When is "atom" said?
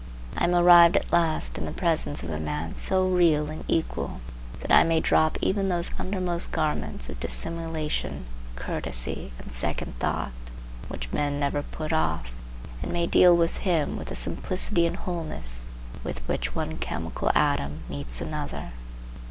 17.35-17.81